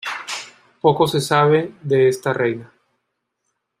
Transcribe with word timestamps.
Poco 0.81 1.07
se 1.07 1.21
sabe 1.21 1.73
de 1.83 2.07
esta 2.07 2.33
reina. 2.33 2.73